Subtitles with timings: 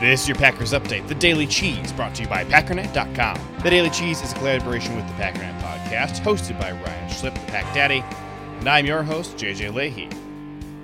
[0.00, 3.40] This is your Packers Update, the Daily Cheese, brought to you by Packernet.com.
[3.64, 7.50] The Daily Cheese is a collaboration with the Packernet Podcast, hosted by Ryan Schlip, the
[7.50, 8.04] Pack Daddy,
[8.60, 10.08] and I'm your host, JJ Leahy.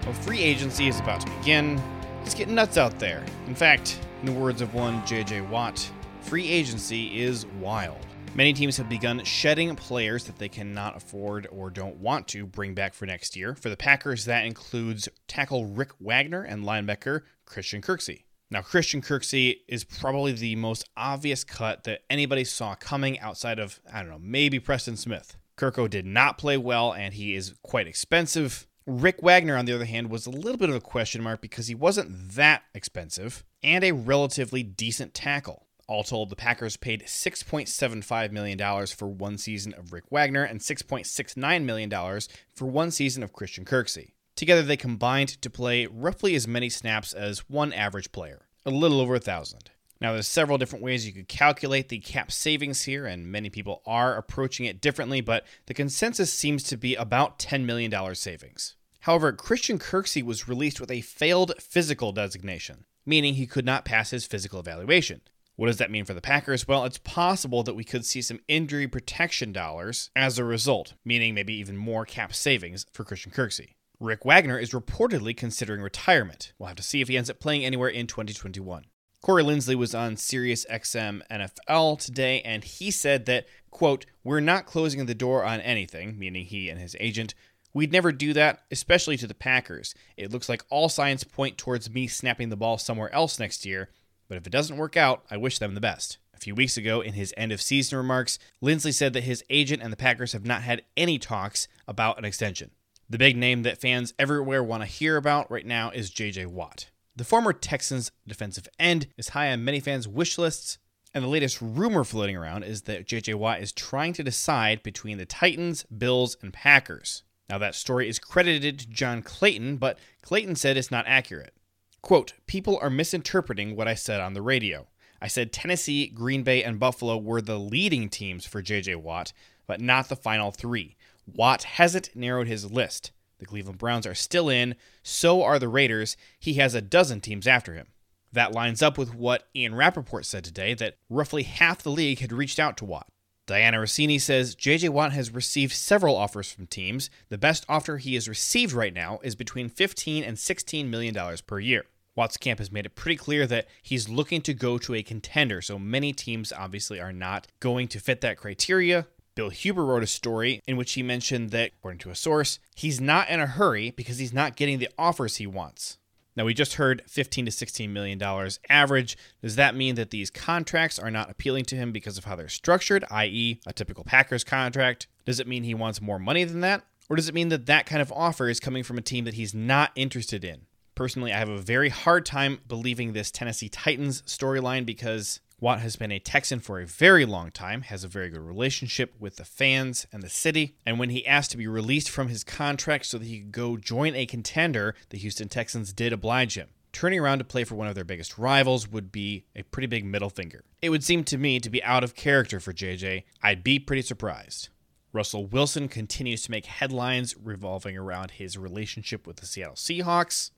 [0.04, 1.80] Well, free agency is about to begin.
[2.24, 3.24] It's getting nuts out there.
[3.46, 5.88] In fact, in the words of one JJ Watt,
[6.20, 8.04] free agency is wild.
[8.34, 12.74] Many teams have begun shedding players that they cannot afford or don't want to bring
[12.74, 13.54] back for next year.
[13.54, 18.24] For the Packers, that includes tackle Rick Wagner and linebacker Christian Kirksey.
[18.54, 23.80] Now, Christian Kirksey is probably the most obvious cut that anybody saw coming outside of,
[23.92, 25.36] I don't know, maybe Preston Smith.
[25.56, 28.68] Kirko did not play well, and he is quite expensive.
[28.86, 31.66] Rick Wagner, on the other hand, was a little bit of a question mark because
[31.66, 35.66] he wasn't that expensive and a relatively decent tackle.
[35.88, 41.64] All told, the Packers paid $6.75 million for one season of Rick Wagner and $6.69
[41.64, 42.20] million
[42.54, 44.12] for one season of Christian Kirksey.
[44.36, 49.00] Together, they combined to play roughly as many snaps as one average player, a little
[49.00, 49.70] over a thousand.
[50.00, 53.80] Now, there's several different ways you could calculate the cap savings here, and many people
[53.86, 58.74] are approaching it differently, but the consensus seems to be about $10 million savings.
[59.00, 64.10] However, Christian Kirksey was released with a failed physical designation, meaning he could not pass
[64.10, 65.20] his physical evaluation.
[65.56, 66.66] What does that mean for the Packers?
[66.66, 71.34] Well, it's possible that we could see some injury protection dollars as a result, meaning
[71.34, 73.74] maybe even more cap savings for Christian Kirksey.
[74.00, 76.52] Rick Wagner is reportedly considering retirement.
[76.58, 78.86] We'll have to see if he ends up playing anywhere in 2021.
[79.22, 84.66] Corey Linsley was on Sirius XM NFL today, and he said that, quote, we're not
[84.66, 87.34] closing the door on anything, meaning he and his agent.
[87.72, 89.94] We'd never do that, especially to the Packers.
[90.16, 93.88] It looks like all signs point towards me snapping the ball somewhere else next year,
[94.28, 96.18] but if it doesn't work out, I wish them the best.
[96.34, 99.82] A few weeks ago, in his end of season remarks, Linsley said that his agent
[99.82, 102.72] and the Packers have not had any talks about an extension.
[103.08, 106.90] The big name that fans everywhere want to hear about right now is JJ Watt.
[107.14, 110.78] The former Texans defensive end is high on many fans' wish lists,
[111.12, 115.18] and the latest rumor floating around is that JJ Watt is trying to decide between
[115.18, 117.22] the Titans, Bills, and Packers.
[117.48, 121.54] Now, that story is credited to John Clayton, but Clayton said it's not accurate.
[122.00, 124.88] Quote, People are misinterpreting what I said on the radio.
[125.20, 129.32] I said Tennessee, Green Bay, and Buffalo were the leading teams for JJ Watt,
[129.66, 130.96] but not the final three.
[131.26, 133.12] Watt hasn't narrowed his list.
[133.38, 136.16] The Cleveland Browns are still in, so are the Raiders.
[136.38, 137.88] He has a dozen teams after him.
[138.32, 142.32] That lines up with what Ian Rapoport said today that roughly half the league had
[142.32, 143.06] reached out to Watt.
[143.46, 147.10] Dianna Russini says JJ Watt has received several offers from teams.
[147.28, 151.42] The best offer he has received right now is between 15 and 16 million dollars
[151.42, 151.84] per year.
[152.16, 155.60] Watt's camp has made it pretty clear that he's looking to go to a contender,
[155.60, 159.06] so many teams obviously are not going to fit that criteria.
[159.34, 163.00] Bill Huber wrote a story in which he mentioned that, according to a source, he's
[163.00, 165.98] not in a hurry because he's not getting the offers he wants.
[166.36, 169.16] Now, we just heard 15 to 16 million dollars average.
[169.40, 172.48] Does that mean that these contracts are not appealing to him because of how they're
[172.48, 175.06] structured, i.e., a typical Packers contract?
[175.24, 176.84] Does it mean he wants more money than that?
[177.08, 179.34] Or does it mean that that kind of offer is coming from a team that
[179.34, 180.62] he's not interested in?
[180.94, 185.96] Personally, I have a very hard time believing this Tennessee Titans storyline because Watt has
[185.96, 189.46] been a Texan for a very long time, has a very good relationship with the
[189.46, 193.16] fans and the city, and when he asked to be released from his contract so
[193.16, 196.68] that he could go join a contender, the Houston Texans did oblige him.
[196.92, 200.04] Turning around to play for one of their biggest rivals would be a pretty big
[200.04, 200.64] middle finger.
[200.82, 203.24] It would seem to me to be out of character for JJ.
[203.42, 204.68] I'd be pretty surprised.
[205.14, 210.50] Russell Wilson continues to make headlines revolving around his relationship with the Seattle Seahawks.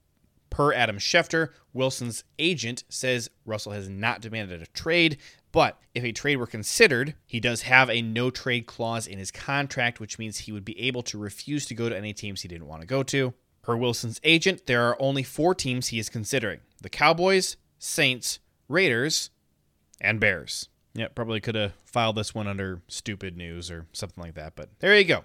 [0.57, 5.19] Per Adam Schefter, Wilson's agent says Russell has not demanded a trade,
[5.53, 9.31] but if a trade were considered, he does have a no trade clause in his
[9.31, 12.49] contract, which means he would be able to refuse to go to any teams he
[12.49, 13.35] didn't want to go to.
[13.61, 19.29] Per Wilson's agent, there are only four teams he is considering the Cowboys, Saints, Raiders,
[20.01, 20.71] and Bears.
[20.95, 24.71] Yeah, probably could have filed this one under stupid news or something like that, but
[24.79, 25.25] there you go.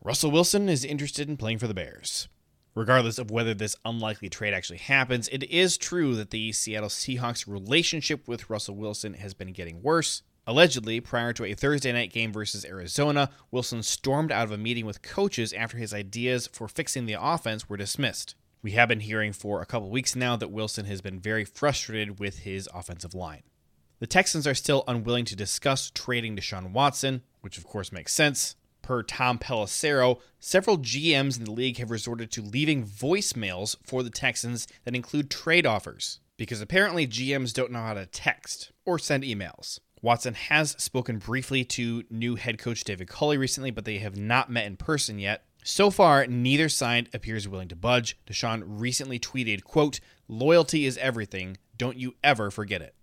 [0.00, 2.28] Russell Wilson is interested in playing for the Bears.
[2.74, 7.46] Regardless of whether this unlikely trade actually happens, it is true that the Seattle Seahawks'
[7.46, 10.22] relationship with Russell Wilson has been getting worse.
[10.46, 14.86] Allegedly, prior to a Thursday night game versus Arizona, Wilson stormed out of a meeting
[14.86, 18.34] with coaches after his ideas for fixing the offense were dismissed.
[18.62, 22.18] We have been hearing for a couple weeks now that Wilson has been very frustrated
[22.18, 23.42] with his offensive line.
[24.00, 28.56] The Texans are still unwilling to discuss trading Deshaun Watson, which of course makes sense.
[28.92, 34.10] Per Tom Pelissero, several GMs in the league have resorted to leaving voicemails for the
[34.10, 39.24] Texans that include trade offers, because apparently GMs don't know how to text or send
[39.24, 39.78] emails.
[40.02, 44.50] Watson has spoken briefly to new head coach David Culley recently, but they have not
[44.50, 45.46] met in person yet.
[45.64, 48.18] So far, neither side appears willing to budge.
[48.26, 51.56] Deshaun recently tweeted, quote, Loyalty is everything.
[51.78, 52.94] Don't you ever forget it.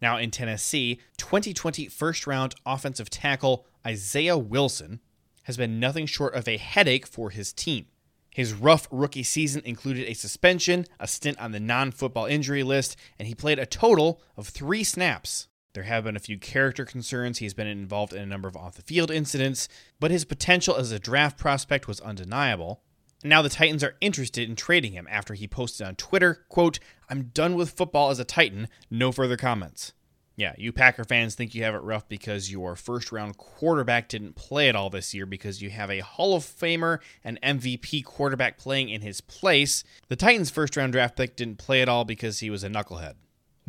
[0.00, 5.00] Now in Tennessee, 2020 first round offensive tackle Isaiah Wilson
[5.44, 7.86] has been nothing short of a headache for his team.
[8.30, 12.96] His rough rookie season included a suspension, a stint on the non football injury list,
[13.18, 15.48] and he played a total of three snaps.
[15.74, 17.38] There have been a few character concerns.
[17.38, 19.68] He's been involved in a number of off the field incidents,
[20.00, 22.82] but his potential as a draft prospect was undeniable.
[23.24, 27.30] Now the Titans are interested in trading him after he posted on Twitter, quote, I'm
[27.34, 29.92] done with football as a Titan, no further comments.
[30.34, 34.34] Yeah, you Packer fans think you have it rough because your first round quarterback didn't
[34.34, 38.56] play at all this year because you have a Hall of Famer and MVP quarterback
[38.56, 39.84] playing in his place.
[40.08, 43.14] The Titans' first round draft pick didn't play at all because he was a knucklehead.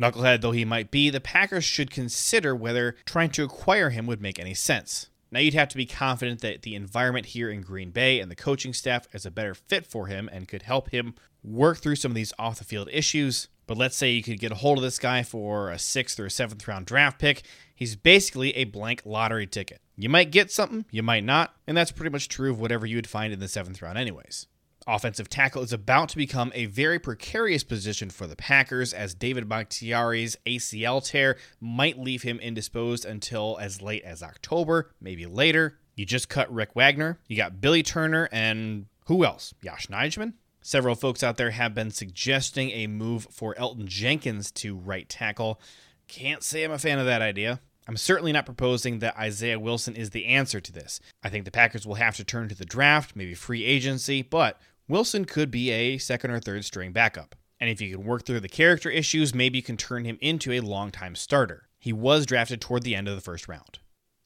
[0.00, 4.22] Knucklehead though he might be, the Packers should consider whether trying to acquire him would
[4.22, 5.10] make any sense.
[5.30, 8.36] Now, you'd have to be confident that the environment here in Green Bay and the
[8.36, 12.12] coaching staff is a better fit for him and could help him work through some
[12.12, 13.48] of these off the field issues.
[13.66, 16.26] But let's say you could get a hold of this guy for a sixth or
[16.26, 17.42] a seventh round draft pick.
[17.74, 19.80] He's basically a blank lottery ticket.
[19.96, 22.96] You might get something, you might not, and that's pretty much true of whatever you
[22.96, 24.46] would find in the seventh round, anyways.
[24.86, 29.48] Offensive tackle is about to become a very precarious position for the Packers as David
[29.48, 35.78] Bakhtiari's ACL tear might leave him indisposed until as late as October, maybe later.
[35.94, 37.18] You just cut Rick Wagner.
[37.28, 39.54] You got Billy Turner and who else?
[39.62, 40.34] Yosh Nijman?
[40.66, 45.60] Several folks out there have been suggesting a move for Elgton Jenkins to right tackle.
[46.08, 47.60] Can't say I'm a fan of that idea.
[47.86, 51.00] I'm certainly not proposing that Isaiah Wilson is the answer to this.
[51.22, 54.58] I think the Packers will have to turn to the draft, maybe free agency, but
[54.88, 57.34] Wilson could be a second or third string backup.
[57.60, 60.50] And if you can work through the character issues, maybe you can turn him into
[60.50, 61.68] a long-time starter.
[61.78, 63.80] He was drafted toward the end of the first round.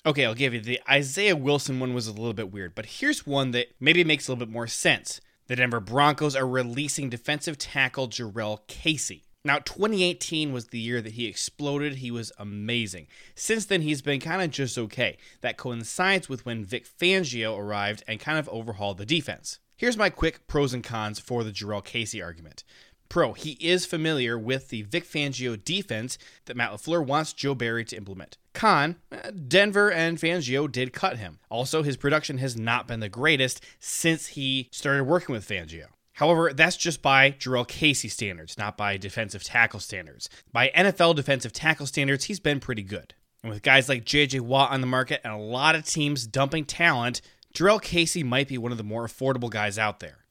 [0.06, 3.26] Okay, I'll give you the Isaiah Wilson one was a little bit weird, but here's
[3.26, 5.20] one that maybe makes a little bit more sense.
[5.48, 9.24] The Denver Broncos are releasing defensive tackle Jurrell Casey.
[9.46, 11.96] Now, 2018 was the year that he exploded.
[11.96, 13.06] He was amazing.
[13.34, 15.16] Since then, he's been kind of just okay.
[15.40, 19.58] That coincides with when Vic Fangio arrived and kind of overhauled the defense.
[19.74, 22.62] Here's my quick pros and cons for the Jurrell Casey argument.
[23.08, 27.86] Pro, he is familiar with the Vic Fangio defense that Matt LaFleur wants Joe Barry
[27.86, 28.36] to implement.
[29.12, 31.38] Eh, Denver and Fangio did cut him.
[31.48, 35.86] Also, his production has not been the greatest since he started working with Fangio.
[36.14, 40.28] However, that's just by Jurrell Casey standards, not by defensive tackle standards.
[40.52, 43.14] By NFL defensive tackle standards, he's been pretty good.
[43.44, 46.64] And with guys like JJ Watt on the market and a lot of teams dumping
[46.64, 47.20] talent,
[47.54, 50.24] Jurrell Casey might be one of the more affordable guys out there.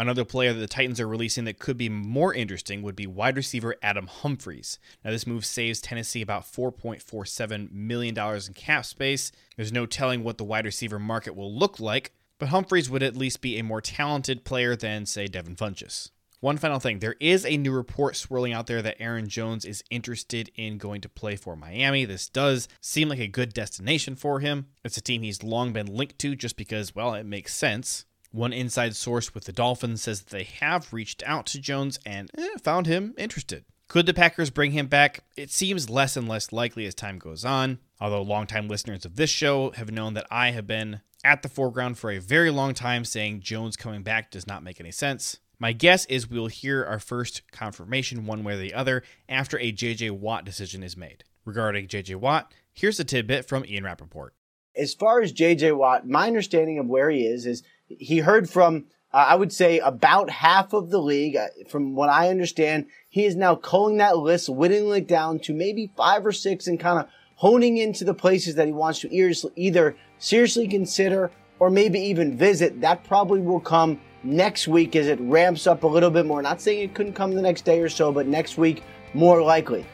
[0.00, 3.36] Another player that the Titans are releasing that could be more interesting would be wide
[3.36, 4.78] receiver Adam Humphries.
[5.04, 9.32] Now, this move saves Tennessee about $4.47 million in cap space.
[9.56, 13.16] There's no telling what the wide receiver market will look like, but Humphries would at
[13.16, 16.10] least be a more talented player than, say, Devin Funchess.
[16.40, 19.82] One final thing there is a new report swirling out there that Aaron Jones is
[19.90, 22.04] interested in going to play for Miami.
[22.04, 24.66] This does seem like a good destination for him.
[24.84, 28.04] It's a team he's long been linked to just because, well, it makes sense.
[28.38, 32.30] One inside source with the Dolphins says that they have reached out to Jones and
[32.38, 33.64] eh, found him interested.
[33.88, 35.24] Could the Packers bring him back?
[35.36, 39.28] It seems less and less likely as time goes on, although longtime listeners of this
[39.28, 43.04] show have known that I have been at the foreground for a very long time
[43.04, 45.38] saying Jones coming back does not make any sense.
[45.58, 49.72] My guess is we'll hear our first confirmation one way or the other after a
[49.72, 51.24] JJ Watt decision is made.
[51.44, 54.32] Regarding JJ Watt, here's a tidbit from Ian Rapoport.
[54.76, 58.86] As far as JJ Watt, my understanding of where he is is he heard from,
[59.12, 61.36] uh, I would say, about half of the league.
[61.36, 65.54] Uh, from what I understand, he is now culling that list, whittling it down to
[65.54, 69.52] maybe five or six and kind of honing into the places that he wants to
[69.56, 72.80] either seriously consider or maybe even visit.
[72.80, 76.42] That probably will come next week as it ramps up a little bit more.
[76.42, 78.82] Not saying it couldn't come the next day or so, but next week,
[79.14, 79.86] more likely.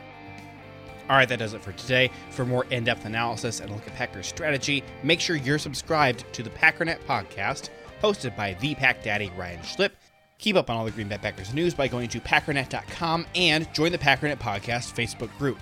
[1.08, 2.10] All right, that does it for today.
[2.30, 6.24] For more in depth analysis and a look at Packers strategy, make sure you're subscribed
[6.32, 7.68] to the Packernet podcast,
[8.04, 9.92] hosted by the Pack Daddy Ryan Schlip.
[10.36, 13.92] Keep up on all the Green Bay Packers news by going to packernet.com and join
[13.92, 15.56] the Packernet Podcast Facebook group.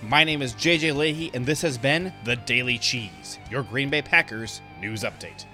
[0.00, 4.00] My name is JJ Leahy, and this has been The Daily Cheese, your Green Bay
[4.00, 5.44] Packers news update.